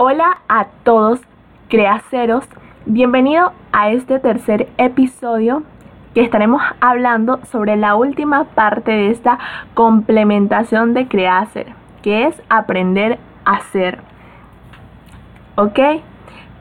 [0.00, 1.20] Hola a todos,
[1.68, 2.44] creaceros.
[2.86, 5.64] Bienvenido a este tercer episodio
[6.14, 9.40] que estaremos hablando sobre la última parte de esta
[9.74, 11.66] complementación de creacer,
[12.00, 13.98] que es aprender a hacer.
[15.56, 15.80] ¿Ok?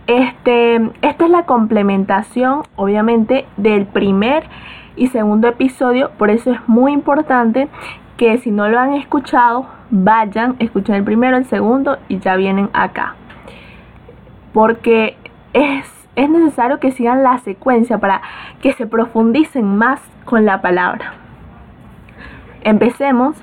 [0.07, 4.45] Este, esta es la complementación, obviamente, del primer
[4.95, 7.67] y segundo episodio, por eso es muy importante
[8.17, 12.71] que si no lo han escuchado, vayan, escuchen el primero, el segundo y ya vienen
[12.73, 13.13] acá
[14.57, 15.15] porque
[15.53, 15.85] es,
[16.15, 18.23] es necesario que sigan la secuencia para
[18.59, 21.13] que se profundicen más con la palabra.
[22.63, 23.37] Empecemos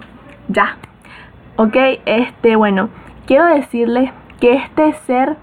[0.49, 0.77] ya.
[1.55, 2.89] Ok, este, bueno,
[3.27, 5.37] quiero decirles que este ser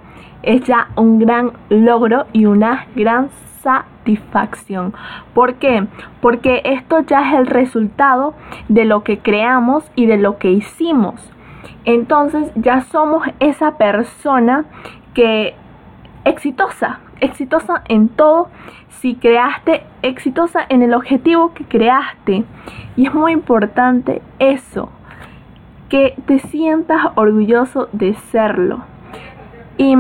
[0.43, 3.29] es ya un gran logro y una gran
[3.61, 4.93] satisfacción.
[5.33, 5.87] ¿Por qué?
[6.19, 8.33] Porque esto ya es el resultado
[8.67, 11.31] de lo que creamos y de lo que hicimos.
[11.85, 14.65] Entonces ya somos esa persona
[15.13, 15.55] que
[16.25, 18.49] exitosa, exitosa en todo
[19.01, 22.43] si creaste, exitosa en el objetivo que creaste.
[22.95, 24.89] Y es muy importante eso,
[25.89, 28.83] que te sientas orgulloso de serlo.
[29.77, 29.95] Y,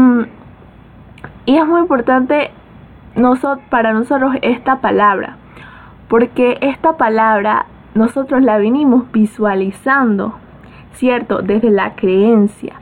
[1.45, 2.51] y es muy importante
[3.69, 5.37] para nosotros esta palabra,
[6.07, 10.35] porque esta palabra nosotros la venimos visualizando,
[10.93, 11.41] ¿cierto?
[11.41, 12.75] Desde la creencia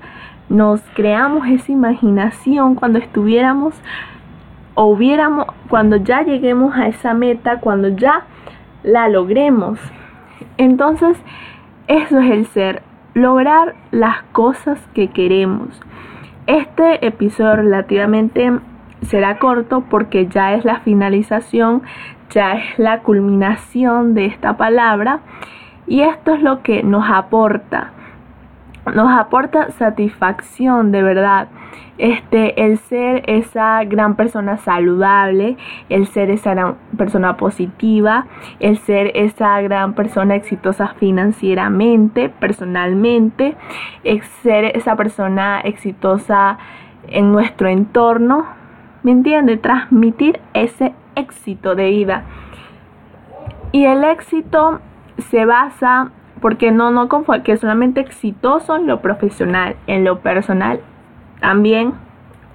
[0.49, 3.75] nos creamos esa imaginación cuando estuviéramos
[4.73, 8.25] o hubiéramos, cuando ya lleguemos a esa meta, cuando ya
[8.83, 9.79] la logremos.
[10.57, 11.17] Entonces,
[11.87, 12.81] eso es el ser,
[13.13, 15.79] lograr las cosas que queremos.
[16.47, 18.51] Este episodio relativamente
[19.03, 21.83] será corto porque ya es la finalización,
[22.31, 25.19] ya es la culminación de esta palabra
[25.87, 27.91] y esto es lo que nos aporta
[28.91, 31.47] nos aporta satisfacción de verdad.
[31.97, 35.57] Este, el ser esa gran persona saludable,
[35.89, 38.25] el ser esa gran persona positiva,
[38.61, 43.57] el ser esa gran persona exitosa financieramente, personalmente,
[44.05, 46.57] el ser esa persona exitosa
[47.09, 48.45] en nuestro entorno,
[49.03, 49.57] ¿me entiende?
[49.57, 52.23] Transmitir ese éxito de vida.
[53.73, 54.79] Y el éxito
[55.29, 56.11] se basa
[56.41, 57.09] porque no, no
[57.43, 60.79] que solamente exitoso en lo profesional, en lo personal
[61.39, 61.93] también,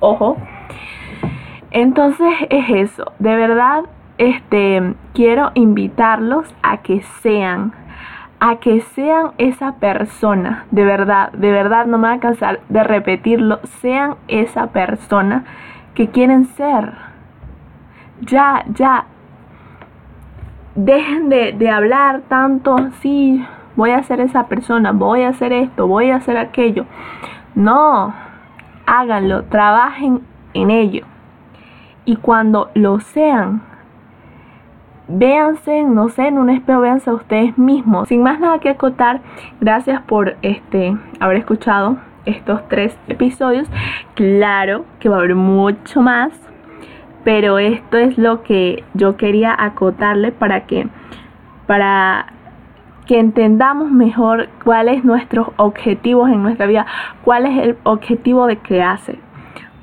[0.00, 0.36] ojo.
[1.70, 3.84] Entonces es eso, de verdad,
[4.18, 7.72] este, quiero invitarlos a que sean,
[8.38, 12.84] a que sean esa persona, de verdad, de verdad, no me voy a cansar de
[12.84, 15.44] repetirlo, sean esa persona
[15.94, 16.92] que quieren ser.
[18.20, 19.06] Ya, ya,
[20.76, 23.44] dejen de, de hablar tanto, sí,
[23.76, 26.86] voy a ser esa persona, voy a hacer esto, voy a hacer aquello.
[27.54, 28.14] No,
[28.86, 30.20] háganlo, trabajen
[30.54, 31.04] en ello.
[32.04, 33.62] Y cuando lo sean,
[35.08, 38.08] véanse, no sé, en un espejo, véanse a ustedes mismos.
[38.08, 39.20] Sin más nada que acotar,
[39.60, 43.68] gracias por este haber escuchado estos tres episodios.
[44.14, 46.32] Claro que va a haber mucho más,
[47.22, 50.88] pero esto es lo que yo quería acotarle para que
[51.66, 52.33] para
[53.06, 56.86] que entendamos mejor cuáles nuestros objetivos en nuestra vida,
[57.22, 59.18] cuál es el objetivo de crearse.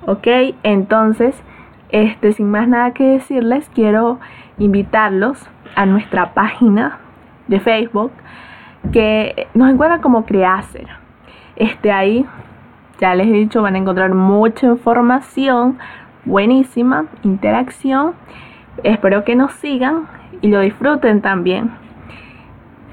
[0.06, 0.28] ¿Ok?
[0.64, 1.42] Entonces,
[1.90, 4.20] este, sin más nada que decirles, quiero
[4.58, 7.00] invitarlos a nuestra página
[7.48, 8.12] de Facebook
[8.92, 10.88] que nos encuentra como Creacer.
[11.56, 12.26] Este ahí,
[13.00, 15.78] ya les he dicho, van a encontrar mucha información
[16.26, 18.14] buenísima, interacción.
[18.84, 20.08] Espero que nos sigan
[20.42, 21.81] y lo disfruten también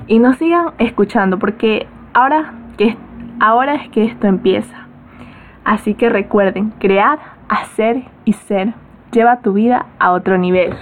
[0.08, 2.96] y nos sigan escuchando porque ahora, que,
[3.41, 4.86] ahora es que esto empieza.
[5.64, 8.72] Así que recuerden, crear, hacer y ser
[9.12, 10.74] lleva tu vida a otro nivel.